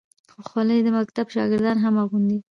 خولۍ 0.47 0.79
د 0.83 0.87
مکتب 0.97 1.25
شاګردان 1.35 1.77
هم 1.81 1.95
اغوندي. 2.03 2.37